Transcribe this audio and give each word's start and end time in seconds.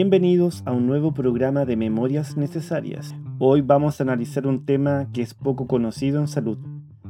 Bienvenidos 0.00 0.62
a 0.64 0.70
un 0.70 0.86
nuevo 0.86 1.12
programa 1.12 1.64
de 1.64 1.74
Memorias 1.74 2.36
Necesarias. 2.36 3.16
Hoy 3.40 3.62
vamos 3.62 3.98
a 3.98 4.04
analizar 4.04 4.46
un 4.46 4.64
tema 4.64 5.08
que 5.12 5.22
es 5.22 5.34
poco 5.34 5.66
conocido 5.66 6.20
en 6.20 6.28
salud. 6.28 6.56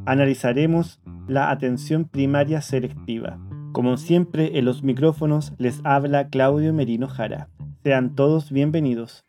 Analizaremos 0.07 0.99
la 1.27 1.51
atención 1.51 2.07
primaria 2.07 2.63
selectiva. 2.63 3.39
Como 3.73 3.99
siempre, 3.99 4.57
en 4.59 4.65
los 4.65 4.83
micrófonos 4.83 5.53
les 5.59 5.83
habla 5.85 6.31
Claudio 6.31 6.73
Merino 6.73 7.09
Jara. 7.09 7.51
Sean 7.83 8.15
todos 8.15 8.51
bienvenidos. 8.51 9.27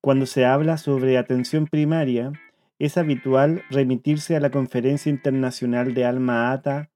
Cuando 0.00 0.24
se 0.24 0.46
habla 0.46 0.78
sobre 0.78 1.18
atención 1.18 1.66
primaria, 1.66 2.32
es 2.78 2.96
habitual 2.96 3.62
remitirse 3.68 4.36
a 4.36 4.40
la 4.40 4.50
Conferencia 4.50 5.10
Internacional 5.10 5.92
de 5.92 6.06
Alma 6.06 6.50
Ata 6.50 6.88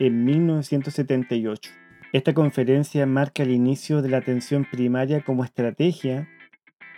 en 0.00 0.24
1978 0.24 1.70
esta 2.12 2.34
conferencia 2.34 3.06
marca 3.06 3.44
el 3.44 3.52
inicio 3.52 4.02
de 4.02 4.08
la 4.08 4.18
atención 4.18 4.66
primaria 4.70 5.22
como 5.22 5.44
estrategia 5.44 6.28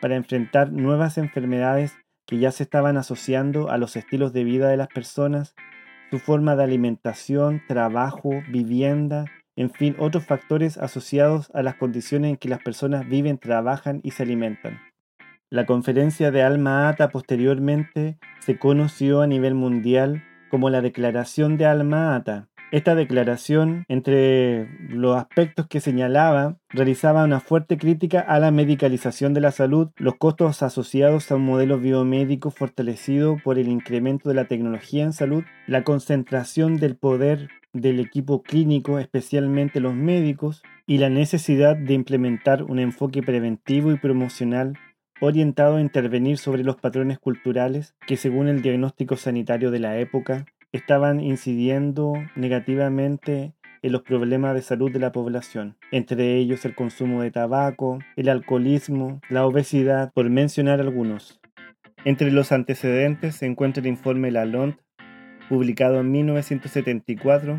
para 0.01 0.17
enfrentar 0.17 0.73
nuevas 0.73 1.19
enfermedades 1.19 1.95
que 2.27 2.39
ya 2.39 2.51
se 2.51 2.63
estaban 2.63 2.97
asociando 2.97 3.71
a 3.71 3.77
los 3.77 3.95
estilos 3.97 4.33
de 4.33 4.45
vida 4.45 4.69
de 4.69 4.79
las 4.79 4.89
personas, 4.89 5.55
su 6.11 6.19
forma 6.19 6.57
de 6.57 6.65
alimentación, 6.65 7.63
trabajo, 7.69 8.31
vivienda, 8.51 9.27
en 9.55 9.71
fin, 9.71 9.97
otros 9.99 10.25
factores 10.25 10.79
asociados 10.79 11.51
a 11.53 11.63
las 11.63 11.75
condiciones 11.75 12.31
en 12.31 12.37
que 12.39 12.49
las 12.49 12.63
personas 12.63 13.07
viven, 13.07 13.37
trabajan 13.37 14.01
y 14.03 14.13
se 14.13 14.23
alimentan. 14.23 14.81
La 15.51 15.67
conferencia 15.67 16.31
de 16.31 16.43
Alma 16.43 16.89
Ata 16.89 17.11
posteriormente 17.11 18.17
se 18.41 18.59
conoció 18.59 19.21
a 19.21 19.27
nivel 19.27 19.55
mundial 19.55 20.25
como 20.51 20.71
la 20.71 20.81
Declaración 20.81 21.59
de 21.59 21.67
Alma 21.67 22.17
Ata, 22.17 22.49
esta 22.73 22.95
declaración, 22.95 23.85
entre 23.89 24.67
los 24.89 25.17
aspectos 25.17 25.67
que 25.69 25.81
señalaba, 25.81 26.57
realizaba 26.71 27.23
una 27.23 27.39
fuerte 27.39 27.77
crítica 27.77 28.21
a 28.21 28.41
la 28.41 28.51
medicalización 28.51 29.35
de 29.35 29.43
la 29.43 29.53
salud, 29.53 29.91
los 29.97 30.17
costos 30.17 30.63
asociados 30.63 31.31
a 31.31 31.37
un 31.37 31.45
modelo 31.45 31.79
biomédico 31.79 32.51
fortalecido 32.51 33.37
por 33.45 33.59
el 33.59 33.69
incremento 33.69 34.31
de 34.31 34.37
la 34.37 34.47
tecnología 34.47 35.05
en 35.05 35.13
salud, 35.13 35.45
la 35.67 35.85
concentración 35.85 36.79
del 36.79 36.97
poder 36.97 37.51
del 37.75 38.01
equipo 38.01 38.43
clínico, 38.43 38.99
especialmente 38.99 39.79
los 39.81 39.95
médicos, 39.95 40.63
y 40.87 40.97
la 40.97 41.11
necesidad 41.11 41.77
de 41.77 41.93
implementar 41.93 42.63
un 42.63 42.79
enfoque 42.79 43.23
preventivo 43.23 43.93
y 43.93 43.99
promocional 43.99 44.79
orientado 45.21 45.77
a 45.77 45.81
intervenir 45.81 46.39
sobre 46.39 46.65
los 46.65 46.77
patrones 46.77 47.19
culturales 47.19 47.95
que, 48.07 48.17
según 48.17 48.49
el 48.49 48.63
diagnóstico 48.63 49.17
sanitario 49.17 49.71
de 49.71 49.79
la 49.79 49.99
época, 49.99 50.47
estaban 50.73 51.21
incidiendo 51.21 52.15
negativamente 52.35 53.55
en 53.83 53.93
los 53.93 54.03
problemas 54.03 54.55
de 54.55 54.63
salud 54.63 54.91
de 54.91 54.99
la 54.99 55.13
población, 55.13 55.77
entre 55.91 56.37
ellos 56.37 56.65
el 56.65 56.75
consumo 56.75 57.23
de 57.23 57.31
tabaco, 57.31 57.99
el 58.17 58.29
alcoholismo, 58.29 59.21
la 59.29 59.45
obesidad, 59.45 60.13
por 60.13 60.29
mencionar 60.31 60.81
algunos. 60.81 61.41
Entre 62.05 62.31
los 62.31 62.53
antecedentes 62.53 63.37
se 63.37 63.47
encuentra 63.47 63.81
el 63.81 63.89
informe 63.89 64.31
Lalonde, 64.31 64.79
publicado 65.49 66.01
en 66.01 66.11
1974, 66.11 67.59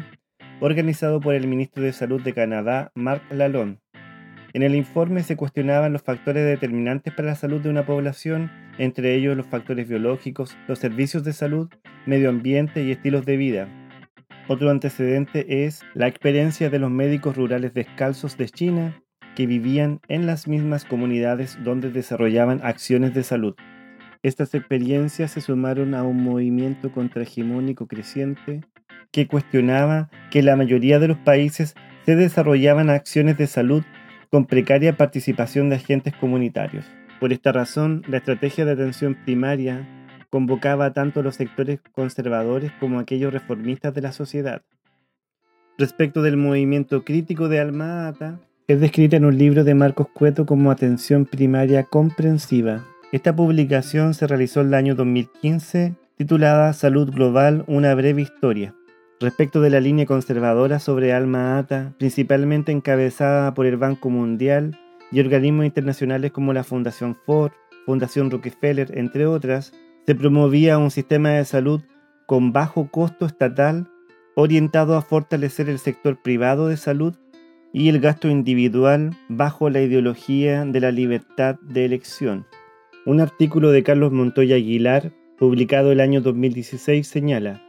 organizado 0.60 1.20
por 1.20 1.36
el 1.36 1.48
ministro 1.48 1.84
de 1.84 1.94
Salud 1.94 2.22
de 2.22 2.34
Canadá, 2.34 2.92
Marc 2.96 3.24
Lalonde, 3.32 3.84
en 4.54 4.62
el 4.62 4.76
informe 4.76 5.24
se 5.24 5.36
cuestionaban 5.36 5.94
los 5.94 6.04
factores 6.04 6.46
determinantes 6.46 7.12
para 7.12 7.30
la 7.30 7.36
salud 7.36 7.60
de 7.60 7.72
una 7.72 7.88
población, 7.88 8.52
entre 8.78 9.16
ellos 9.16 9.38
los 9.38 9.48
factores 9.48 9.88
biológicos, 9.88 10.58
los 10.68 10.80
servicios 10.80 11.24
de 11.24 11.34
salud, 11.34 11.70
medio 12.06 12.30
ambiente 12.30 12.84
y 12.84 12.92
estilos 12.92 13.26
de 13.26 13.38
vida. 13.38 13.68
Otro 14.48 14.70
antecedente 14.70 15.66
es 15.66 15.82
la 15.94 16.08
experiencia 16.08 16.70
de 16.70 16.80
los 16.80 16.92
médicos 16.92 17.38
rurales 17.38 17.74
descalzos 17.74 18.38
de 18.38 18.50
China 18.50 19.02
que 19.36 19.48
vivían 19.48 20.02
en 20.10 20.26
las 20.26 20.48
mismas 20.48 20.86
comunidades 20.86 21.58
donde 21.64 21.92
desarrollaban 21.92 22.60
acciones 22.64 23.14
de 23.14 23.24
salud. 23.24 23.56
Estas 24.22 24.54
experiencias 24.54 25.32
se 25.32 25.42
sumaron 25.42 25.96
a 25.96 26.04
un 26.04 26.24
movimiento 26.24 26.92
contrahegemónico 26.92 27.88
creciente 27.88 28.62
que 29.12 29.28
cuestionaba 29.28 30.10
que 30.32 30.44
la 30.44 30.56
mayoría 30.56 31.00
de 31.00 31.08
los 31.08 31.18
países 31.18 31.76
se 32.06 32.16
desarrollaban 32.16 32.90
acciones 32.90 33.38
de 33.38 33.48
salud 33.48 33.84
con 34.30 34.46
precaria 34.46 34.98
participación 34.98 35.70
de 35.70 35.76
agentes 35.76 36.14
comunitarios. 36.16 36.86
Por 37.24 37.32
esta 37.32 37.54
razón, 37.54 38.04
la 38.10 38.18
estrategia 38.18 38.66
de 38.66 38.74
atención 38.74 39.16
primaria 39.24 39.88
convocaba 40.30 40.92
tanto 40.92 41.22
a 41.22 41.24
los 41.24 41.36
sectores 41.36 41.80
conservadores 41.94 42.74
como 42.82 43.00
a 43.00 43.04
aquellos 43.04 43.32
reformistas 43.32 43.94
de 43.94 44.02
la 44.02 44.12
sociedad. 44.12 44.62
Respecto 45.78 46.22
del 46.22 46.36
movimiento 46.36 47.06
crítico 47.06 47.48
de 47.48 47.62
Alma 47.62 48.10
Ata, 48.10 48.42
es 48.68 48.82
descrita 48.82 49.16
en 49.16 49.24
un 49.24 49.38
libro 49.38 49.64
de 49.64 49.74
Marcos 49.74 50.08
Cueto 50.14 50.46
como 50.46 50.70
Atención 50.70 51.26
Primaria 51.26 51.84
Comprensiva. 51.84 52.84
Esta 53.14 53.34
publicación 53.34 54.16
se 54.16 54.28
realizó 54.28 54.60
en 54.60 54.68
el 54.68 54.74
año 54.74 54.94
2015 54.94 55.96
titulada 56.18 56.74
Salud 56.74 57.10
Global, 57.10 57.64
una 57.68 57.96
breve 57.96 58.22
historia 58.22 58.76
respecto 59.22 59.62
de 59.62 59.70
la 59.70 59.80
línea 59.80 60.06
conservadora 60.06 60.80
sobre 60.80 61.14
Alma 61.14 61.58
Ata, 61.58 61.94
principalmente 61.98 62.74
encabezada 62.74 63.54
por 63.54 63.66
el 63.66 63.78
Banco 63.78 64.10
Mundial 64.10 64.78
y 65.14 65.20
organismos 65.20 65.66
internacionales 65.66 66.32
como 66.32 66.54
la 66.54 66.64
Fundación 66.64 67.16
Ford, 67.26 67.52
Fundación 67.86 68.32
Rockefeller, 68.32 68.98
entre 68.98 69.28
otras, 69.28 69.72
se 70.08 70.16
promovía 70.16 70.80
un 70.80 70.90
sistema 70.90 71.30
de 71.30 71.46
salud 71.46 71.82
con 72.26 72.52
bajo 72.52 72.90
costo 72.90 73.26
estatal 73.28 73.88
orientado 74.36 74.98
a 74.98 75.04
fortalecer 75.04 75.70
el 75.70 75.78
sector 75.78 76.20
privado 76.20 76.68
de 76.68 76.78
salud 76.78 77.14
y 77.72 77.90
el 77.90 78.00
gasto 78.00 78.28
individual 78.28 79.16
bajo 79.30 79.70
la 79.70 79.82
ideología 79.82 80.66
de 80.66 80.80
la 80.80 80.92
libertad 80.92 81.58
de 81.62 81.86
elección. 81.86 82.48
Un 83.06 83.20
artículo 83.20 83.72
de 83.72 83.84
Carlos 83.84 84.12
Montoya 84.12 84.56
Aguilar, 84.56 85.12
publicado 85.38 85.92
el 85.92 86.00
año 86.00 86.22
2016, 86.22 87.08
señala, 87.08 87.62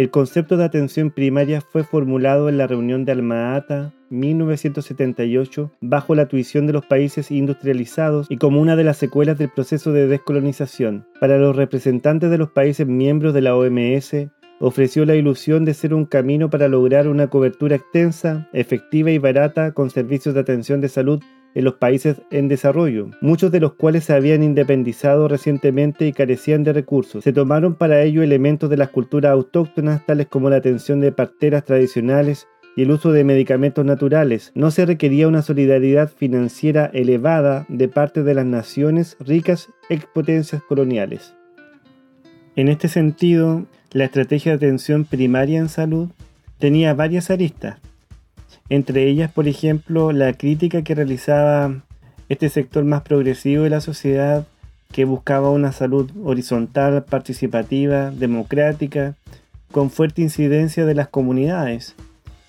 el 0.00 0.10
concepto 0.10 0.56
de 0.56 0.64
atención 0.64 1.10
primaria 1.10 1.60
fue 1.60 1.84
formulado 1.84 2.48
en 2.48 2.56
la 2.56 2.66
reunión 2.66 3.04
de 3.04 3.12
Alma-Ata 3.12 3.92
1978 4.08 5.72
bajo 5.82 6.14
la 6.14 6.26
tuición 6.26 6.66
de 6.66 6.72
los 6.72 6.86
países 6.86 7.30
industrializados 7.30 8.26
y 8.30 8.38
como 8.38 8.62
una 8.62 8.76
de 8.76 8.84
las 8.84 8.96
secuelas 8.96 9.36
del 9.36 9.50
proceso 9.50 9.92
de 9.92 10.06
descolonización. 10.06 11.06
Para 11.20 11.36
los 11.36 11.54
representantes 11.54 12.30
de 12.30 12.38
los 12.38 12.48
países 12.48 12.86
miembros 12.86 13.34
de 13.34 13.42
la 13.42 13.54
OMS, 13.54 14.28
ofreció 14.58 15.04
la 15.04 15.16
ilusión 15.16 15.66
de 15.66 15.74
ser 15.74 15.92
un 15.92 16.06
camino 16.06 16.48
para 16.48 16.68
lograr 16.68 17.06
una 17.06 17.26
cobertura 17.26 17.76
extensa, 17.76 18.48
efectiva 18.54 19.10
y 19.10 19.18
barata 19.18 19.72
con 19.72 19.90
servicios 19.90 20.34
de 20.34 20.40
atención 20.40 20.80
de 20.80 20.88
salud 20.88 21.20
en 21.54 21.64
los 21.64 21.74
países 21.74 22.22
en 22.30 22.48
desarrollo, 22.48 23.10
muchos 23.20 23.50
de 23.50 23.60
los 23.60 23.74
cuales 23.74 24.04
se 24.04 24.12
habían 24.12 24.42
independizado 24.42 25.28
recientemente 25.28 26.06
y 26.06 26.12
carecían 26.12 26.64
de 26.64 26.72
recursos. 26.72 27.24
Se 27.24 27.32
tomaron 27.32 27.74
para 27.74 28.02
ello 28.02 28.22
elementos 28.22 28.70
de 28.70 28.76
las 28.76 28.90
culturas 28.90 29.32
autóctonas 29.32 30.04
tales 30.06 30.26
como 30.28 30.50
la 30.50 30.56
atención 30.56 31.00
de 31.00 31.12
parteras 31.12 31.64
tradicionales 31.64 32.46
y 32.76 32.82
el 32.82 32.92
uso 32.92 33.12
de 33.12 33.24
medicamentos 33.24 33.84
naturales. 33.84 34.52
No 34.54 34.70
se 34.70 34.86
requería 34.86 35.28
una 35.28 35.42
solidaridad 35.42 36.08
financiera 36.08 36.90
elevada 36.92 37.66
de 37.68 37.88
parte 37.88 38.22
de 38.22 38.34
las 38.34 38.46
naciones 38.46 39.16
ricas 39.18 39.68
expotencias 39.88 40.62
coloniales. 40.62 41.34
En 42.56 42.68
este 42.68 42.88
sentido, 42.88 43.66
la 43.92 44.04
estrategia 44.04 44.52
de 44.52 44.56
atención 44.56 45.04
primaria 45.04 45.58
en 45.58 45.68
salud 45.68 46.10
tenía 46.58 46.94
varias 46.94 47.30
aristas, 47.30 47.78
entre 48.68 49.08
ellas, 49.08 49.30
por 49.30 49.48
ejemplo, 49.48 50.12
la 50.12 50.32
crítica 50.32 50.82
que 50.82 50.94
realizaba 50.94 51.82
este 52.28 52.48
sector 52.48 52.84
más 52.84 53.02
progresivo 53.02 53.64
de 53.64 53.70
la 53.70 53.80
sociedad 53.80 54.46
que 54.92 55.04
buscaba 55.04 55.50
una 55.50 55.72
salud 55.72 56.10
horizontal, 56.24 57.04
participativa, 57.04 58.10
democrática, 58.10 59.14
con 59.70 59.90
fuerte 59.90 60.22
incidencia 60.22 60.84
de 60.84 60.94
las 60.94 61.08
comunidades. 61.08 61.94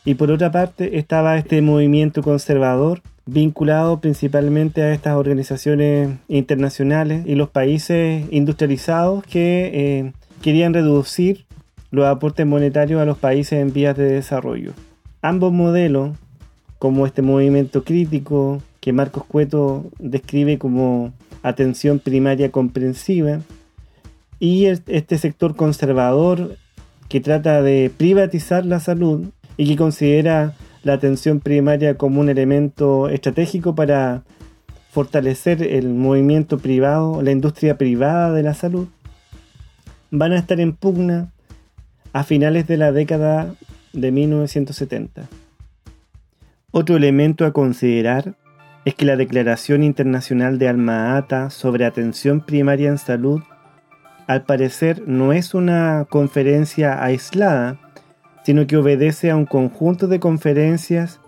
Y 0.06 0.16
por 0.16 0.32
otra 0.32 0.52
parte 0.52 0.98
estaba 0.98 1.38
este 1.38 1.62
movimiento 1.62 2.24
conservador 2.24 3.02
vinculado 3.28 4.00
principalmente 4.02 4.82
a 4.82 4.94
estas 4.94 5.16
organizaciones 5.16 6.18
internacionales 6.28 7.24
y 7.28 7.36
los 7.36 7.50
países 7.50 8.26
industrializados 8.32 9.24
que 9.24 9.72
eh, 9.74 10.14
querían 10.42 10.74
reducir 10.74 11.46
los 11.92 12.08
aportes 12.08 12.48
monetarios 12.48 13.00
a 13.00 13.06
los 13.06 13.18
países 13.18 13.60
en 13.60 13.74
vías 13.74 13.96
de 13.96 14.06
desarrollo. 14.06 14.74
Ambos 15.22 15.54
modelos, 15.54 16.18
como 16.80 17.06
este 17.06 17.22
movimiento 17.22 17.84
crítico 17.84 18.62
que 18.80 18.94
Marcos 18.94 19.24
Cueto 19.26 19.86
describe 20.00 20.58
como 20.58 21.14
atención 21.44 22.00
primaria 22.00 22.52
comprensiva, 22.52 23.40
y 24.40 24.66
este 24.66 25.20
sector 25.20 25.56
conservador 25.56 26.58
que 27.08 27.22
trata 27.22 27.62
de 27.62 27.92
privatizar 27.96 28.66
la 28.66 28.80
salud 28.80 29.28
y 29.56 29.68
que 29.68 29.76
considera 29.76 30.56
la 30.84 30.94
atención 30.94 31.40
primaria 31.40 31.96
como 31.96 32.22
un 32.22 32.30
elemento 32.30 33.08
estratégico 33.08 33.76
para 33.76 34.24
fortalecer 34.90 35.62
el 35.62 35.90
movimiento 35.90 36.58
privado, 36.58 37.22
la 37.22 37.32
industria 37.32 37.78
privada 37.78 38.34
de 38.34 38.42
la 38.42 38.56
salud, 38.56 38.88
van 40.10 40.32
a 40.32 40.40
estar 40.40 40.60
en 40.60 40.74
pugna 40.74 41.32
a 42.12 42.24
finales 42.24 42.66
de 42.66 42.78
la 42.78 42.92
década 42.92 43.54
de 43.94 44.12
1970. 44.12 45.28
Otro 46.72 46.96
elemento 46.96 47.46
a 47.46 47.52
considerar 47.52 48.36
es 48.86 48.96
que 48.96 49.06
la 49.06 49.16
Declaración 49.16 49.84
Internacional 49.84 50.58
de 50.58 50.68
Alma 50.68 51.18
Ata 51.18 51.50
sobre 51.50 51.86
atención 51.86 52.42
primaria 52.42 52.90
en 52.90 52.98
salud 52.98 53.42
al 54.28 54.44
parecer 54.44 55.04
no 55.08 55.34
es 55.34 55.54
una 55.54 56.06
conferencia 56.10 57.04
aislada, 57.04 57.80
sino 58.44 58.66
que 58.66 58.78
obedece 58.78 59.30
a 59.30 59.36
un 59.36 59.46
conjunto 59.46 60.08
de 60.08 60.20
conferencias 60.20 61.20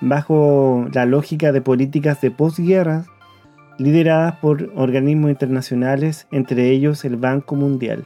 bajo 0.00 0.86
la 0.92 1.06
lógica 1.06 1.52
de 1.52 1.62
políticas 1.62 2.20
de 2.20 2.30
posguerra 2.30 3.06
lideradas 3.78 4.36
por 4.36 4.70
organismos 4.76 5.30
internacionales, 5.30 6.26
entre 6.30 6.70
ellos 6.70 7.04
el 7.06 7.16
Banco 7.16 7.56
Mundial. 7.56 8.04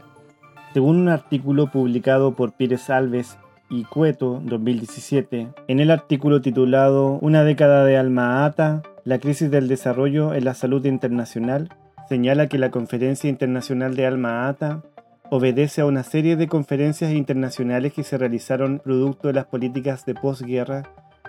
Según 0.73 0.99
un 0.99 1.09
artículo 1.09 1.71
publicado 1.73 2.35
por 2.35 2.53
Pires 2.53 2.91
Alves 2.91 3.37
Cueto 3.82 4.41
2017, 4.44 5.49
en 5.67 5.81
el 5.81 5.91
artículo 5.91 6.41
titulado 6.41 7.19
Una 7.21 7.43
década 7.43 7.85
de 7.85 7.97
alma 7.97 8.44
ata, 8.44 8.82
la 9.03 9.19
crisis 9.19 9.50
del 9.50 9.67
desarrollo 9.67 10.32
en 10.35 10.44
la 10.44 10.55
salud 10.55 10.87
internacional, 10.87 11.71
señala 12.09 12.47
que 12.47 12.59
la 12.59 12.71
Conferencia 12.71 13.29
Internacional 13.29 13.97
de 13.97 14.06
Alma 14.06 14.49
Ata 14.49 14.82
obedece 15.31 15.81
a 15.81 15.87
una 15.87 16.05
serie 16.05 16.37
de 16.37 16.47
conferencias 16.47 17.12
internacionales 17.12 17.93
que 17.93 18.05
se 18.05 18.17
realizaron 18.19 18.79
producto 18.79 19.29
de 19.29 19.35
las 19.35 19.47
políticas 19.47 20.05
de 20.05 20.15
posguerra 20.15 20.85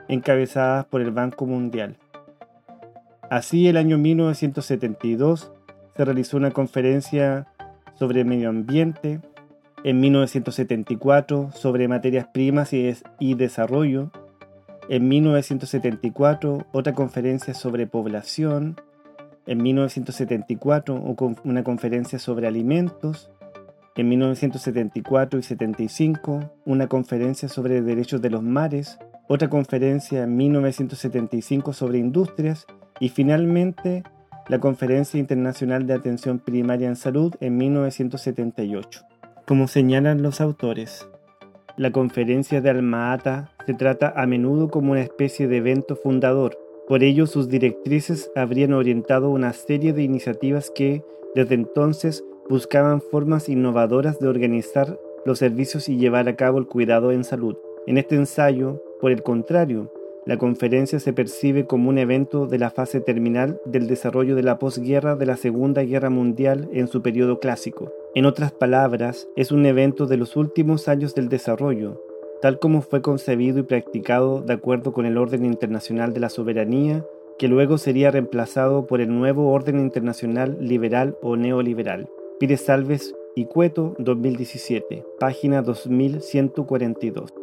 encabezadas 0.08 0.86
por 0.86 1.02
el 1.02 1.12
Banco 1.12 1.46
Mundial. 1.46 1.98
Así, 3.30 3.68
el 3.68 3.78
año 3.78 3.98
1972 3.98 5.52
se 5.96 6.06
realizó 6.06 6.38
una 6.38 6.52
conferencia 6.52 7.48
sobre 7.98 8.24
medio 8.24 8.50
ambiente, 8.50 9.22
en 9.86 10.00
1974 10.00 11.52
sobre 11.54 11.88
materias 11.88 12.26
primas 12.34 12.74
y, 12.74 13.34
desarrollo, 13.36 14.10
en 14.90 15.08
1974 15.08 16.66
otra 16.72 16.94
conferencia 16.94 17.54
sobre 17.54 17.86
población, 17.86 18.82
en 19.46 19.62
1974 19.62 21.16
una 21.44 21.64
conferencia 21.64 22.18
sobre 22.18 22.48
alimentos, 22.48 23.30
en 23.96 24.10
1974 24.10 25.38
y 25.38 25.44
75 25.44 26.52
una 26.66 26.88
conferencia 26.88 27.48
sobre 27.48 27.84
derechos 27.84 28.24
de 28.24 28.32
los 28.32 28.42
mares, 28.42 28.98
otra 29.28 29.52
conferencia 29.52 30.24
en 30.24 30.36
1975 30.36 31.74
sobre 31.74 32.00
industrias. 32.00 32.66
Y 33.00 33.10
finalmente 33.10 34.04
la 34.48 34.60
Conferencia 34.60 35.20
Internacional 35.20 35.86
de 35.86 35.94
Atención 35.94 36.40
Primaria 36.40 36.88
en 36.88 36.96
Salud 36.96 37.36
en 37.40 37.58
1978. 37.58 39.15
Como 39.48 39.68
señalan 39.68 40.22
los 40.24 40.42
autores, 40.42 41.08
la 41.78 41.92
conferencia 41.92 42.62
de 42.62 42.70
Alma-Ata 42.70 43.52
se 43.66 43.74
trata 43.74 44.14
a 44.16 44.26
menudo 44.26 44.70
como 44.70 44.92
una 44.92 45.02
especie 45.02 45.48
de 45.48 45.58
evento 45.58 45.96
fundador 45.96 46.58
por 46.88 47.02
ello, 47.02 47.26
sus 47.26 47.50
directrices 47.50 48.32
habrían 48.36 48.74
orientado 48.74 49.32
una 49.32 49.54
serie 49.54 49.92
de 49.92 50.04
iniciativas 50.04 50.70
que, 50.70 51.04
desde 51.34 51.56
entonces, 51.56 52.24
buscaban 52.48 53.02
formas 53.02 53.50
innovadoras 53.50 54.20
de 54.20 54.28
organizar 54.28 55.00
los 55.26 55.40
servicios 55.40 55.90
y 55.90 55.98
llevar 55.98 56.30
a 56.30 56.36
cabo 56.36 56.60
el 56.60 56.68
cuidado 56.68 57.12
en 57.12 57.24
salud. 57.24 57.58
En 57.88 57.98
este 57.98 58.16
ensayo, 58.16 58.84
por 59.02 59.12
el 59.12 59.24
contrario, 59.24 59.92
la 60.28 60.38
conferencia 60.38 61.00
se 61.00 61.12
percibe 61.12 61.66
como 61.66 61.90
un 61.90 61.98
evento 61.98 62.46
de 62.46 62.60
la 62.60 62.70
fase 62.70 63.00
terminal 63.00 63.60
del 63.66 63.88
desarrollo 63.88 64.36
de 64.36 64.44
la 64.44 64.60
posguerra 64.60 65.16
de 65.16 65.26
la 65.26 65.38
Segunda 65.38 65.82
Guerra 65.82 66.12
Mundial 66.12 66.70
en 66.72 66.88
su 66.88 67.02
periodo 67.02 67.40
clásico. 67.40 67.92
En 68.16 68.26
otras 68.26 68.54
palabras, 68.54 69.28
es 69.36 69.52
un 69.52 69.66
evento 69.66 70.06
de 70.06 70.16
los 70.16 70.38
últimos 70.38 70.88
años 70.88 71.16
del 71.16 71.28
desarrollo, 71.28 72.02
tal 72.42 72.60
como 72.60 72.82
fue 72.82 73.02
concebido 73.02 73.60
y 73.60 73.64
practicado 73.64 74.40
de 74.40 74.54
acuerdo 74.54 74.94
con 74.94 75.06
el 75.06 75.18
orden 75.18 75.44
internacional 75.44 76.14
de 76.14 76.22
la 76.22 76.30
soberanía, 76.30 77.06
que 77.38 77.50
luego 77.50 77.78
sería 77.78 78.12
reemplazado 78.12 78.88
por 78.88 79.02
el 79.02 79.10
nuevo 79.10 79.52
orden 79.52 79.82
internacional 79.82 80.58
liberal 80.62 81.18
o 81.22 81.36
neoliberal. 81.36 82.08
Pires 82.40 82.62
Salves 82.62 83.14
y 83.36 83.48
Cueto 83.48 83.96
2017, 84.00 85.04
página 85.20 85.62
2142. 85.62 87.34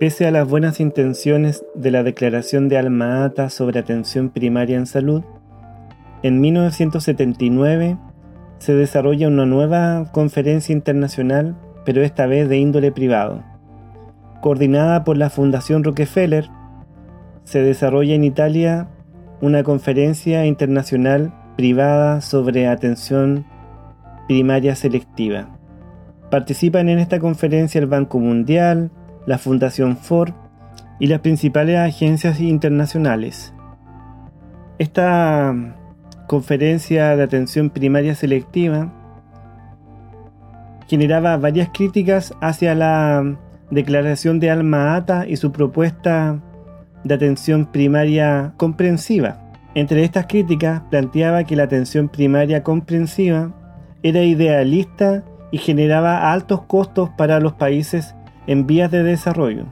Pese 0.00 0.26
a 0.26 0.32
las 0.32 0.48
buenas 0.48 0.80
intenciones 0.80 1.64
de 1.76 1.92
la 1.92 2.02
Declaración 2.02 2.68
de 2.68 2.76
Alma 2.76 3.24
Ata 3.24 3.50
sobre 3.50 3.78
atención 3.78 4.30
primaria 4.30 4.78
en 4.78 4.86
salud, 4.86 5.22
en 6.24 6.40
1979 6.40 7.98
se 8.62 8.74
desarrolla 8.74 9.26
una 9.26 9.44
nueva 9.44 10.12
conferencia 10.12 10.72
internacional, 10.72 11.56
pero 11.84 12.02
esta 12.02 12.26
vez 12.26 12.48
de 12.48 12.58
índole 12.58 12.92
privado 12.92 13.42
coordinada 14.40 15.02
por 15.02 15.16
la 15.16 15.30
Fundación 15.30 15.82
Rockefeller, 15.82 16.48
se 17.42 17.60
desarrolla 17.60 18.14
en 18.14 18.22
Italia 18.22 18.88
una 19.40 19.64
conferencia 19.64 20.46
internacional 20.46 21.32
privada 21.56 22.20
sobre 22.20 22.68
atención 22.68 23.46
primaria 24.28 24.76
selectiva. 24.76 25.48
Participan 26.30 26.88
en 26.88 27.00
esta 27.00 27.18
conferencia 27.18 27.80
el 27.80 27.88
Banco 27.88 28.20
Mundial, 28.20 28.92
la 29.26 29.38
Fundación 29.38 29.96
Ford 29.96 30.34
y 31.00 31.08
las 31.08 31.20
principales 31.20 31.78
agencias 31.78 32.40
internacionales. 32.40 33.52
Esta 34.78 35.52
conferencia 36.32 37.14
de 37.14 37.24
atención 37.24 37.68
primaria 37.68 38.14
selectiva 38.14 38.90
generaba 40.88 41.36
varias 41.36 41.68
críticas 41.74 42.32
hacia 42.40 42.74
la 42.74 43.36
declaración 43.70 44.40
de 44.40 44.50
Alma 44.50 44.96
Ata 44.96 45.28
y 45.28 45.36
su 45.36 45.52
propuesta 45.52 46.40
de 47.04 47.14
atención 47.14 47.66
primaria 47.66 48.54
comprensiva. 48.56 49.42
Entre 49.74 50.04
estas 50.04 50.24
críticas 50.26 50.80
planteaba 50.88 51.44
que 51.44 51.54
la 51.54 51.64
atención 51.64 52.08
primaria 52.08 52.62
comprensiva 52.62 53.52
era 54.02 54.22
idealista 54.22 55.24
y 55.50 55.58
generaba 55.58 56.32
altos 56.32 56.62
costos 56.62 57.10
para 57.10 57.40
los 57.40 57.52
países 57.52 58.14
en 58.46 58.66
vías 58.66 58.90
de 58.90 59.02
desarrollo. 59.02 59.66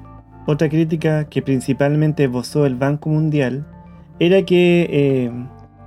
Otra 0.47 0.69
crítica 0.69 1.25
que 1.25 1.41
principalmente 1.41 2.25
esbozó 2.25 2.67
el 2.67 2.75
Banco 2.75 3.09
Mundial 3.09 3.67
era 4.19 4.43
que 4.43 4.87
eh, 4.91 5.33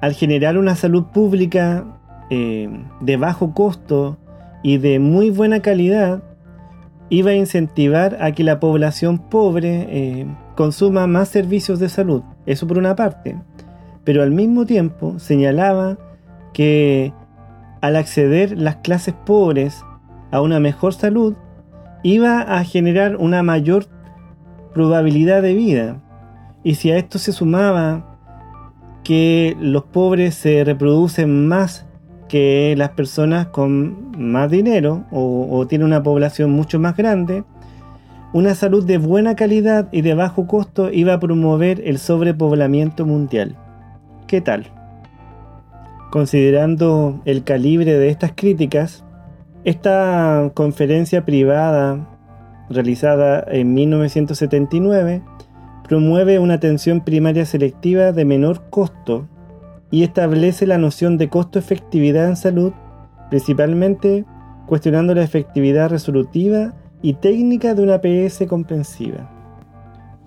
al 0.04 0.16
generar 0.16 0.58
una 0.58 0.76
salud 0.76 1.06
pública 1.14 1.86
eh, 2.30 2.70
de 3.00 3.16
bajo 3.16 3.54
costo 3.54 4.18
y 4.62 4.78
de 4.78 5.00
muy 5.00 5.30
buena 5.30 5.62
calidad, 5.62 6.22
iba 7.08 7.32
a 7.32 7.36
incentivar 7.36 8.18
a 8.20 8.34
que 8.34 8.44
la 8.44 8.60
población 8.60 9.18
pobre 9.18 9.88
eh, 9.88 10.28
consuma 10.58 11.08
más 11.08 11.30
servicios 11.30 11.80
de 11.80 11.88
salud. 11.88 12.22
Eso 12.46 12.68
por 12.68 12.78
una 12.78 12.98
parte. 12.98 13.38
Pero 14.04 14.24
al 14.24 14.32
mismo 14.32 14.66
tiempo 14.66 15.20
señalaba 15.20 15.98
que 16.52 17.14
al 17.80 17.96
acceder 17.96 18.58
las 18.58 18.76
clases 18.76 19.14
pobres 19.14 19.86
a 20.32 20.42
una 20.42 20.60
mejor 20.60 20.94
salud, 20.94 21.36
iba 22.04 22.42
a 22.42 22.62
generar 22.66 23.16
una 23.16 23.42
mayor 23.42 23.86
probabilidad 24.74 25.42
de 25.42 25.54
vida. 25.54 26.02
Y 26.62 26.76
si 26.76 26.92
a 26.92 26.98
esto 26.98 27.20
se 27.20 27.32
sumaba 27.32 28.13
que 29.04 29.58
los 29.60 29.84
pobres 29.84 30.36
se 30.36 30.64
reproducen 30.64 31.48
más 31.48 31.86
que 32.30 32.74
las 32.78 32.90
personas 32.92 33.48
con 33.48 34.12
más 34.18 34.50
dinero 34.50 35.04
o, 35.12 35.68
tienen 35.68 35.86
una 35.86 36.02
población 36.02 36.52
mucho 36.52 36.80
más 36.80 36.98
grande, 36.98 37.44
una 38.34 38.56
salud 38.56 38.84
de 38.86 38.98
buena 38.98 39.36
calidad 39.36 39.88
y 39.92 40.02
de 40.02 40.16
bajo 40.16 40.48
costo 40.48 40.92
iba 40.92 41.14
a 41.14 41.20
promover 41.20 41.82
el 41.86 42.00
sobrepoblamiento 42.00 43.06
mundial. 43.06 43.56
¿Qué 44.26 44.42
tal? 44.42 44.66
Considerando 46.10 47.22
el 47.26 47.44
calibre 47.44 47.94
de 47.94 48.10
estas 48.10 48.32
críticas, 48.34 49.04
esta 49.64 50.52
conferencia 50.56 51.26
privada 51.26 52.08
realizada 52.70 53.46
en 53.48 53.74
1979 53.74 55.22
promueve 55.94 56.40
una 56.40 56.56
atención 56.56 57.02
primaria 57.02 57.46
selectiva 57.46 58.14
de 58.14 58.26
menor 58.26 58.64
costo 58.72 59.28
y 59.92 60.02
establece 60.02 60.66
la 60.66 60.80
noción 60.80 61.20
de 61.20 61.30
costo-efectividad 61.30 62.28
en 62.28 62.36
salud, 62.36 62.74
principalmente 63.30 64.26
cuestionando 64.66 65.14
la 65.14 65.22
efectividad 65.22 65.92
resolutiva 65.92 66.74
y 67.04 67.14
técnica 67.14 67.76
de 67.76 67.84
una 67.84 68.02
PS 68.02 68.48
comprensiva. 68.48 69.30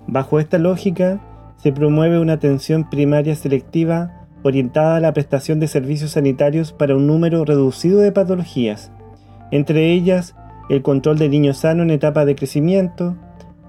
Bajo 0.06 0.38
esta 0.38 0.58
lógica, 0.58 1.20
se 1.56 1.72
promueve 1.72 2.20
una 2.20 2.34
atención 2.34 2.88
primaria 2.88 3.34
selectiva 3.34 4.28
orientada 4.44 4.94
a 4.94 5.00
la 5.00 5.12
prestación 5.12 5.58
de 5.58 5.66
servicios 5.66 6.12
sanitarios 6.12 6.72
para 6.72 6.94
un 6.94 7.08
número 7.08 7.44
reducido 7.44 7.98
de 7.98 8.12
patologías, 8.12 8.92
entre 9.50 9.90
ellas 9.94 10.36
el 10.68 10.82
control 10.82 11.18
de 11.18 11.28
niños 11.28 11.56
sanos 11.56 11.86
en 11.86 11.90
etapa 11.90 12.24
de 12.24 12.36
crecimiento, 12.36 13.16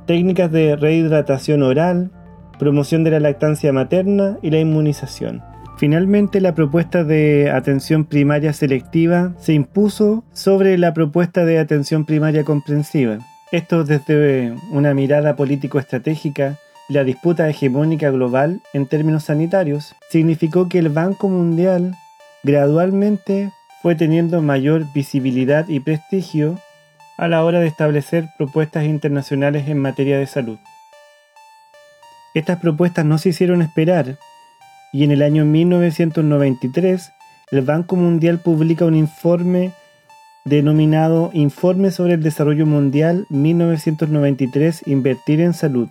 técnicas 0.08 0.52
de 0.52 0.76
rehidratación 0.76 1.62
oral, 1.62 2.12
promoción 2.58 3.04
de 3.04 3.12
la 3.12 3.20
lactancia 3.20 3.72
materna 3.72 4.40
y 4.42 4.50
la 4.50 4.60
inmunización. 4.60 5.44
Finalmente, 5.78 6.42
la 6.42 6.56
propuesta 6.56 7.04
de 7.04 7.52
atención 7.52 8.06
primaria 8.06 8.52
selectiva 8.54 9.34
se 9.38 9.54
impuso 9.54 10.24
sobre 10.34 10.80
la 10.80 10.96
propuesta 10.96 11.46
de 11.46 11.60
atención 11.60 12.06
primaria 12.06 12.44
comprensiva. 12.44 13.20
Esto 13.52 13.84
desde 13.84 14.56
una 14.72 14.96
mirada 14.96 15.36
político-estratégica 15.36 16.58
la 16.90 17.04
disputa 17.04 17.50
hegemónica 17.50 18.12
global 18.12 18.62
en 18.74 18.88
términos 18.88 19.26
sanitarios, 19.26 19.94
significó 20.10 20.70
que 20.70 20.80
el 20.80 20.90
Banco 20.90 21.28
Mundial 21.28 21.96
gradualmente 22.44 23.52
fue 23.82 23.96
teniendo 23.96 24.42
mayor 24.42 24.86
visibilidad 24.94 25.68
y 25.68 25.82
prestigio 25.82 26.58
a 27.18 27.28
la 27.28 27.44
hora 27.44 27.60
de 27.60 27.68
establecer 27.68 28.30
propuestas 28.38 28.86
internacionales 28.86 29.68
en 29.68 29.80
materia 29.80 30.18
de 30.18 30.28
salud. 30.28 30.60
Estas 32.34 32.60
propuestas 32.60 33.06
no 33.06 33.18
se 33.18 33.30
hicieron 33.30 33.62
esperar 33.62 34.18
y 34.94 35.04
en 35.04 35.12
el 35.12 35.22
año 35.24 35.44
1993 35.44 37.12
el 37.52 37.62
Banco 37.62 37.96
Mundial 37.96 38.40
publica 38.40 38.86
un 38.86 38.96
informe 38.96 39.72
denominado 40.46 41.32
Informe 41.34 41.92
sobre 41.92 42.14
el 42.14 42.24
Desarrollo 42.24 42.66
Mundial 42.66 43.26
1993 43.30 44.84
Invertir 44.86 45.42
en 45.42 45.54
Salud. 45.54 45.90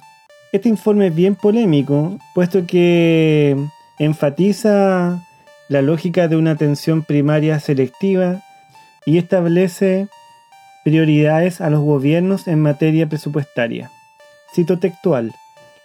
Este 0.52 0.68
informe 0.68 1.08
es 1.08 1.14
bien 1.14 1.34
polémico, 1.34 2.18
puesto 2.34 2.66
que 2.66 3.56
enfatiza 3.98 5.22
la 5.68 5.82
lógica 5.82 6.28
de 6.28 6.36
una 6.36 6.52
atención 6.52 7.02
primaria 7.02 7.58
selectiva 7.60 8.42
y 9.04 9.18
establece 9.18 10.08
prioridades 10.86 11.60
a 11.60 11.68
los 11.68 11.80
gobiernos 11.80 12.46
en 12.46 12.62
materia 12.62 13.08
presupuestaria. 13.08 13.90
Cito 14.54 14.78
textual. 14.78 15.34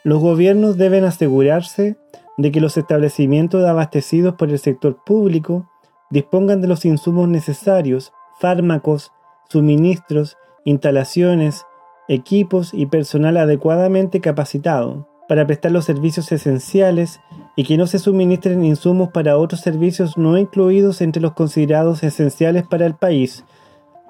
Los 0.04 0.20
gobiernos 0.20 0.78
deben 0.78 1.06
asegurarse 1.06 1.98
de 2.38 2.52
que 2.52 2.62
los 2.62 2.78
establecimientos 2.78 3.66
abastecidos 3.66 4.36
por 4.36 4.52
el 4.52 4.60
sector 4.60 5.04
público 5.04 5.68
dispongan 6.12 6.62
de 6.62 6.68
los 6.68 6.86
insumos 6.86 7.28
necesarios, 7.28 8.14
fármacos, 8.40 9.12
suministros, 9.50 10.38
instalaciones, 10.66 11.66
equipos 12.08 12.72
y 12.72 12.86
personal 12.86 13.38
adecuadamente 13.38 14.22
capacitado 14.22 15.08
para 15.28 15.48
prestar 15.48 15.72
los 15.72 15.86
servicios 15.86 16.32
esenciales 16.32 17.22
y 17.56 17.64
que 17.64 17.76
no 17.76 17.88
se 17.88 17.98
suministren 17.98 18.64
insumos 18.64 19.10
para 19.10 19.40
otros 19.40 19.62
servicios 19.62 20.16
no 20.16 20.38
incluidos 20.38 21.02
entre 21.02 21.24
los 21.24 21.34
considerados 21.34 22.04
esenciales 22.04 22.68
para 22.68 22.86
el 22.86 22.94
país. 22.94 23.44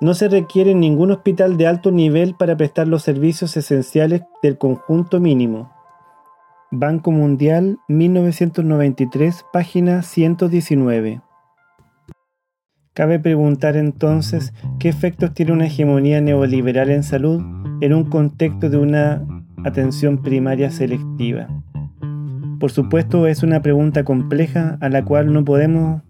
No 0.02 0.16
se 0.16 0.30
requiere 0.30 0.74
ningún 0.74 1.12
hospital 1.12 1.58
de 1.58 1.68
alto 1.68 1.92
nivel 1.92 2.34
para 2.34 2.58
prestar 2.58 2.88
los 2.88 3.04
servicios 3.04 3.56
esenciales 3.56 4.24
del 4.42 4.58
conjunto 4.58 5.20
mínimo. 5.20 5.72
Banco 6.72 7.12
Mundial 7.12 7.78
1993, 7.88 9.46
página 9.54 10.02
119. 10.02 11.22
Cabe 12.96 13.20
preguntar 13.20 13.78
entonces 13.78 14.54
qué 14.80 14.90
efectos 14.90 15.36
tiene 15.36 15.52
una 15.52 15.68
hegemonía 15.68 16.20
neoliberal 16.20 16.90
en 16.90 17.04
salud 17.04 17.44
en 17.82 17.94
un 17.94 18.06
contexto 18.06 18.72
de 18.72 18.78
una 18.78 19.24
atención 19.64 20.24
primaria 20.24 20.72
selectiva. 20.72 21.48
Por 22.60 22.72
supuesto 22.72 23.28
es 23.28 23.44
una 23.44 23.62
pregunta 23.62 24.04
compleja 24.04 24.80
a 24.82 24.90
la 24.90 25.06
cual 25.06 25.32
no 25.32 25.46
podemos 25.46 26.02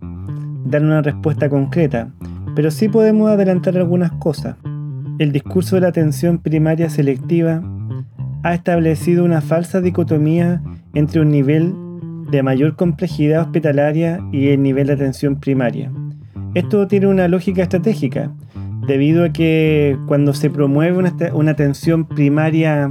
dar 0.63 0.81
una 0.81 1.01
respuesta 1.01 1.49
concreta, 1.49 2.13
pero 2.55 2.71
sí 2.71 2.89
podemos 2.89 3.29
adelantar 3.29 3.77
algunas 3.77 4.11
cosas. 4.13 4.55
El 5.19 5.31
discurso 5.31 5.75
de 5.75 5.81
la 5.81 5.89
atención 5.89 6.39
primaria 6.39 6.89
selectiva 6.89 7.61
ha 8.43 8.53
establecido 8.53 9.23
una 9.23 9.41
falsa 9.41 9.81
dicotomía 9.81 10.61
entre 10.93 11.21
un 11.21 11.31
nivel 11.31 11.75
de 12.31 12.43
mayor 12.43 12.75
complejidad 12.75 13.41
hospitalaria 13.41 14.19
y 14.31 14.47
el 14.49 14.63
nivel 14.63 14.87
de 14.87 14.93
atención 14.93 15.39
primaria. 15.39 15.91
Esto 16.53 16.87
tiene 16.87 17.07
una 17.07 17.27
lógica 17.27 17.61
estratégica, 17.61 18.31
debido 18.87 19.23
a 19.23 19.29
que 19.29 19.97
cuando 20.07 20.33
se 20.33 20.49
promueve 20.49 20.97
una, 20.97 21.51
atención 21.51 22.05
primaria 22.05 22.89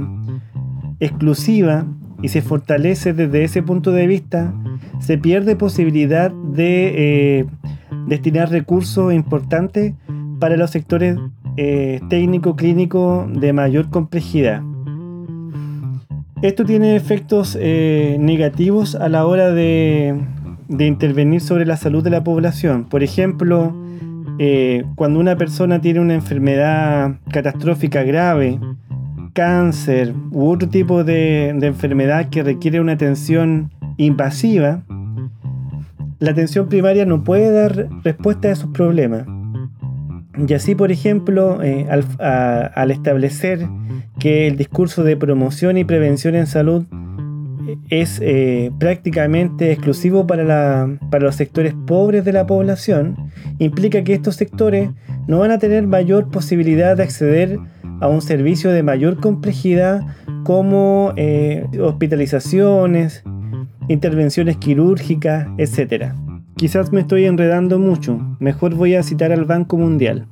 exclusiva 0.99 1.85
y 2.21 2.29
se 2.29 2.41
fortalece 2.41 3.13
desde 3.13 3.43
ese 3.43 3.61
punto 3.61 3.91
de 3.91 4.07
vista, 4.07 4.53
se 4.99 5.17
pierde 5.17 5.55
posibilidad 5.55 6.31
de 6.31 7.39
eh, 7.39 7.45
destinar 8.07 8.49
recursos 8.49 9.13
importantes 9.13 9.93
para 10.39 10.57
los 10.57 10.71
sectores 10.71 11.17
eh, 11.57 11.99
técnico-clínico 12.09 13.27
de 13.31 13.53
mayor 13.53 13.89
complejidad. 13.89 14.63
Esto 16.41 16.65
tiene 16.65 16.95
efectos 16.95 17.55
eh, 17.59 18.17
negativos 18.19 18.95
a 18.95 19.09
la 19.09 19.27
hora 19.27 19.51
de, 19.51 20.19
intervenir 20.69 21.41
sobre 21.41 21.65
la 21.65 21.77
salud 21.77 22.03
de 22.03 22.09
la 22.09 22.23
población. 22.23 22.85
Por 22.85 23.03
ejemplo, 23.03 23.75
eh, 24.39 24.83
cuando 24.95 25.19
una 25.19 25.35
persona 25.35 25.81
tiene 25.81 25.99
una 25.99 26.15
enfermedad 26.15 27.17
catastrófica 27.31 28.01
grave, 28.01 28.59
cáncer 29.33 30.15
u 30.31 30.49
otro 30.49 30.67
tipo 30.67 31.03
de, 31.03 31.49
enfermedad 31.49 32.29
que 32.29 32.41
requiere 32.41 32.79
una 32.79 32.93
atención 32.93 33.69
invasiva, 33.97 34.81
la 36.21 36.31
atención 36.31 36.69
primaria 36.69 37.05
no 37.05 37.23
puede 37.23 37.51
dar 37.51 37.89
respuesta 38.03 38.47
a 38.47 38.51
esos 38.51 38.69
problemas. 38.69 39.25
Y 40.47 40.53
así, 40.53 40.75
por 40.75 40.91
ejemplo, 40.91 41.61
eh, 41.63 41.87
al 41.89 42.91
establecer 42.91 43.67
que 44.19 44.47
el 44.47 44.55
discurso 44.55 45.03
de 45.03 45.17
promoción 45.17 45.77
y 45.77 45.83
prevención 45.83 46.35
en 46.35 46.45
salud 46.45 46.85
es 47.89 48.19
eh, 48.21 48.71
prácticamente 48.79 49.71
exclusivo 49.71 50.27
para, 50.27 50.87
los 51.19 51.35
sectores 51.35 51.73
pobres 51.87 52.23
de 52.23 52.33
la 52.33 52.45
población, 52.45 53.17
implica 53.57 54.03
que 54.03 54.13
estos 54.13 54.35
sectores 54.35 54.91
no 55.27 55.39
van 55.39 55.49
a 55.49 55.57
tener 55.57 55.87
mayor 55.87 56.29
posibilidad 56.29 56.97
de 56.97 57.03
acceder 57.03 57.57
a 57.99 58.07
un 58.07 58.21
servicio 58.21 58.71
de 58.71 58.83
mayor 58.83 59.19
complejidad 59.19 60.01
como 60.43 61.13
eh, 61.17 61.65
hospitalizaciones, 61.79 63.23
intervenciones 63.87 64.57
quirúrgicas, 64.57 65.47
etc. 65.57 66.13
Quizás 66.55 66.91
me 66.91 67.01
estoy 67.01 67.25
enredando 67.25 67.79
mucho, 67.79 68.19
mejor 68.39 68.75
voy 68.75 68.95
a 68.95 69.03
citar 69.03 69.31
al 69.31 69.45
Banco 69.45 69.77
Mundial. 69.77 70.27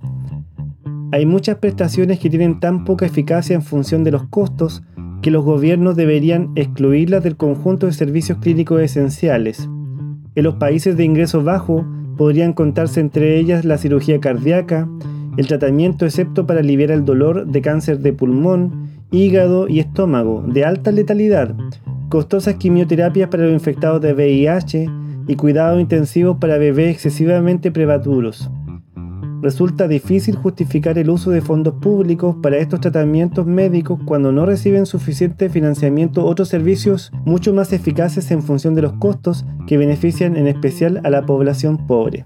Hay 1.12 1.25
muchas 1.25 1.57
prestaciones 1.57 2.19
que 2.19 2.29
tienen 2.29 2.59
tan 2.59 2.86
poca 2.86 3.05
eficacia 3.05 3.55
en 3.55 3.63
función 3.63 4.03
de 4.03 4.12
los 4.12 4.27
costos 4.27 4.83
que 5.21 5.31
los 5.31 5.43
gobiernos 5.43 5.95
deberían 5.95 6.51
excluirlas 6.55 7.24
del 7.24 7.36
conjunto 7.36 7.88
de 7.88 7.93
servicios 7.93 8.38
clínicos 8.38 8.81
esenciales. 8.81 9.67
En 10.36 10.43
los 10.43 10.55
países 10.55 10.95
de 10.95 11.03
ingreso 11.03 11.43
bajo 11.43 11.86
podrían 12.15 12.53
contarse 12.53 13.00
entre 13.00 13.39
ellas 13.39 13.65
la 13.65 13.77
cirugía 13.77 14.19
cardíaca, 14.19 14.88
el 15.38 15.48
tratamiento 15.48 16.05
excepto 16.05 16.45
para 16.45 16.59
aliviar 16.59 16.91
el 16.91 17.05
dolor 17.05 17.48
de 17.48 17.62
cáncer 17.62 18.00
de 18.00 18.13
pulmón, 18.13 18.89
hígado 19.12 19.67
y 19.67 19.79
estómago 19.79 20.43
de 20.48 20.65
alta 20.65 20.91
letalidad, 20.91 21.55
costosas 22.10 22.56
quimioterapias 22.56 23.30
para 23.30 23.44
los 23.44 23.54
infectados 23.54 24.01
de 24.01 24.13
VIH 24.13 24.89
y 25.28 25.36
cuidados 25.36 25.80
intensivos 25.80 26.38
para 26.38 26.58
bebés 26.58 26.92
excesivamente 26.92 27.72
prematuros. 27.72 28.50
Resulta 29.42 29.88
difícil 29.88 30.36
justificar 30.36 30.98
el 30.98 31.10
uso 31.10 31.32
de 31.32 31.39
fondos 31.39 31.75
públicos 31.75 32.36
para 32.42 32.58
estos 32.58 32.82
tratamientos 32.82 33.46
médicos 33.46 34.00
cuando 34.06 34.34
no 34.34 34.46
reciben 34.46 34.86
suficiente 34.86 35.50
financiamiento 35.50 36.25
otros 36.25 36.50
servicios 36.50 37.12
mucho 37.24 37.54
más 37.54 37.72
eficaces 37.72 38.32
en 38.32 38.42
función 38.42 38.75
de 38.75 38.82
los 38.82 38.94
costos 38.94 39.46
que 39.66 39.78
benefician 39.78 40.36
en 40.36 40.48
especial 40.48 41.00
a 41.06 41.10
la 41.10 41.25
población 41.25 41.88
pobre. 41.88 42.25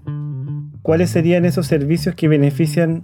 ¿Cuáles 0.82 1.10
serían 1.10 1.44
esos 1.44 1.66
servicios 1.66 2.16
que 2.16 2.26
benefician 2.26 3.02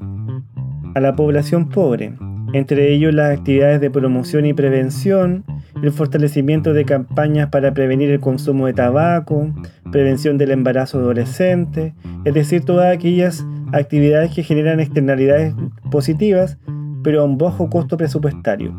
a 0.94 1.00
la 1.00 1.14
población 1.14 1.68
pobre? 1.68 2.16
Entre 2.52 2.92
ellos 2.92 3.14
las 3.14 3.38
actividades 3.38 3.80
de 3.80 3.90
promoción 3.90 4.44
y 4.44 4.54
prevención, 4.54 5.44
el 5.82 5.92
fortalecimiento 5.92 6.72
de 6.72 6.84
campañas 6.84 7.48
para 7.48 7.72
prevenir 7.72 8.10
el 8.10 8.20
consumo 8.20 8.66
de 8.66 8.74
tabaco, 8.74 9.52
prevención 9.90 10.38
del 10.38 10.50
embarazo 10.50 10.98
adolescente, 10.98 11.94
es 12.24 12.34
decir, 12.34 12.64
todas 12.64 12.94
aquellas 12.94 13.44
actividades 13.72 14.32
que 14.34 14.42
generan 14.42 14.80
externalidades 14.80 15.54
positivas, 15.90 16.58
pero 17.02 17.22
a 17.22 17.24
un 17.24 17.38
bajo 17.38 17.70
costo 17.70 17.96
presupuestario. 17.96 18.74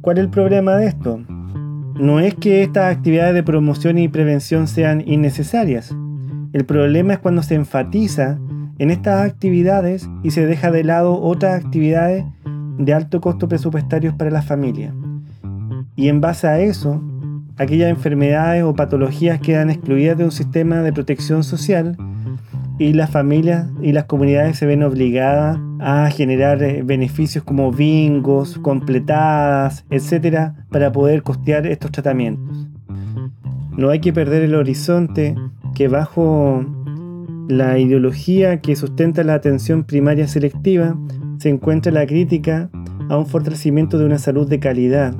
¿Cuál 0.00 0.18
es 0.18 0.24
el 0.24 0.30
problema 0.30 0.76
de 0.76 0.86
esto? 0.86 1.20
No 1.98 2.20
es 2.20 2.34
que 2.34 2.62
estas 2.62 2.96
actividades 2.96 3.34
de 3.34 3.42
promoción 3.42 3.98
y 3.98 4.08
prevención 4.08 4.66
sean 4.66 5.02
innecesarias. 5.06 5.94
El 6.52 6.64
problema 6.64 7.14
es 7.14 7.18
cuando 7.18 7.42
se 7.42 7.54
enfatiza 7.54 8.38
en 8.78 8.90
estas 8.90 9.28
actividades 9.28 10.08
y 10.22 10.30
se 10.30 10.46
deja 10.46 10.70
de 10.70 10.84
lado 10.84 11.20
otras 11.20 11.62
actividades 11.62 12.24
de 12.78 12.94
alto 12.94 13.20
costo 13.20 13.48
presupuestario 13.48 14.16
para 14.16 14.30
la 14.30 14.40
familia. 14.40 14.94
Y 16.00 16.08
en 16.08 16.22
base 16.22 16.46
a 16.46 16.58
eso, 16.58 16.98
aquellas 17.58 17.90
enfermedades 17.90 18.62
o 18.62 18.74
patologías 18.74 19.38
quedan 19.38 19.68
excluidas 19.68 20.16
de 20.16 20.24
un 20.24 20.30
sistema 20.30 20.76
de 20.76 20.94
protección 20.94 21.44
social 21.44 21.94
y 22.78 22.94
las 22.94 23.10
familias 23.10 23.66
y 23.82 23.92
las 23.92 24.06
comunidades 24.06 24.56
se 24.56 24.64
ven 24.64 24.82
obligadas 24.82 25.58
a 25.78 26.08
generar 26.08 26.62
eh, 26.62 26.82
beneficios 26.82 27.44
como 27.44 27.70
bingos, 27.70 28.58
completadas, 28.60 29.84
etcétera, 29.90 30.64
para 30.70 30.90
poder 30.90 31.22
costear 31.22 31.66
estos 31.66 31.92
tratamientos. 31.92 32.66
No 33.76 33.90
hay 33.90 33.98
que 34.00 34.14
perder 34.14 34.42
el 34.44 34.54
horizonte 34.54 35.34
que 35.74 35.88
bajo 35.88 36.64
la 37.46 37.78
ideología 37.78 38.62
que 38.62 38.74
sustenta 38.74 39.22
la 39.22 39.34
atención 39.34 39.84
primaria 39.84 40.26
selectiva 40.28 40.96
se 41.36 41.50
encuentra 41.50 41.92
la 41.92 42.06
crítica 42.06 42.70
a 43.10 43.18
un 43.18 43.26
fortalecimiento 43.26 43.98
de 43.98 44.06
una 44.06 44.18
salud 44.18 44.48
de 44.48 44.60
calidad. 44.60 45.14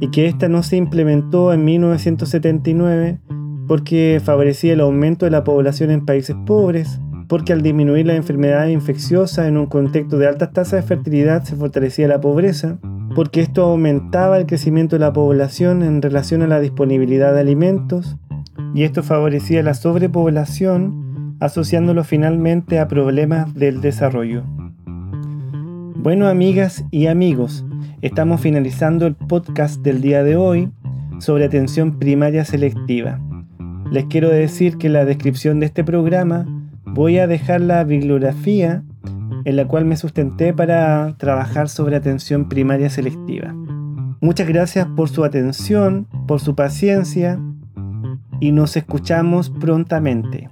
Y 0.00 0.10
que 0.10 0.26
ésta 0.26 0.48
no 0.48 0.62
se 0.62 0.76
implementó 0.76 1.52
en 1.52 1.64
1979 1.64 3.20
porque 3.66 4.20
favorecía 4.22 4.74
el 4.74 4.80
aumento 4.80 5.26
de 5.26 5.30
la 5.30 5.44
población 5.44 5.90
en 5.90 6.04
países 6.04 6.36
pobres, 6.46 7.00
porque 7.28 7.52
al 7.52 7.62
disminuir 7.62 8.06
las 8.06 8.16
enfermedades 8.16 8.72
infecciosas 8.72 9.48
en 9.48 9.56
un 9.56 9.66
contexto 9.66 10.18
de 10.18 10.28
altas 10.28 10.52
tasas 10.52 10.82
de 10.82 10.86
fertilidad 10.86 11.42
se 11.42 11.56
fortalecía 11.56 12.06
la 12.06 12.20
pobreza, 12.20 12.78
porque 13.14 13.40
esto 13.40 13.64
aumentaba 13.64 14.38
el 14.38 14.46
crecimiento 14.46 14.96
de 14.96 15.00
la 15.00 15.12
población 15.12 15.82
en 15.82 16.00
relación 16.02 16.42
a 16.42 16.46
la 16.46 16.60
disponibilidad 16.60 17.34
de 17.34 17.40
alimentos, 17.40 18.16
y 18.74 18.84
esto 18.84 19.02
favorecía 19.02 19.62
la 19.62 19.74
sobrepoblación, 19.74 21.36
asociándolo 21.40 22.04
finalmente 22.04 22.78
a 22.78 22.88
problemas 22.88 23.52
del 23.54 23.80
desarrollo. 23.80 24.44
Bueno, 25.96 26.28
amigas 26.28 26.84
y 26.92 27.06
amigos, 27.06 27.64
estamos 28.02 28.40
finalizando 28.40 29.06
el 29.06 29.14
podcast 29.14 29.82
del 29.82 30.00
día 30.00 30.22
de 30.22 30.36
hoy 30.36 30.70
sobre 31.18 31.44
atención 31.44 31.98
primaria 31.98 32.44
selectiva. 32.44 33.20
Les 33.90 34.04
quiero 34.06 34.28
decir 34.28 34.78
que 34.78 34.88
en 34.88 34.94
la 34.94 35.04
descripción 35.04 35.60
de 35.60 35.66
este 35.66 35.84
programa 35.84 36.46
voy 36.84 37.18
a 37.18 37.26
dejar 37.26 37.60
la 37.60 37.84
bibliografía 37.84 38.82
en 39.44 39.56
la 39.56 39.66
cual 39.68 39.84
me 39.84 39.96
sustenté 39.96 40.52
para 40.52 41.14
trabajar 41.18 41.68
sobre 41.68 41.96
atención 41.96 42.48
primaria 42.48 42.90
selectiva. 42.90 43.54
Muchas 44.20 44.48
gracias 44.48 44.86
por 44.96 45.08
su 45.08 45.24
atención, 45.24 46.06
por 46.26 46.40
su 46.40 46.54
paciencia 46.54 47.38
y 48.40 48.52
nos 48.52 48.76
escuchamos 48.76 49.50
prontamente. 49.50 50.48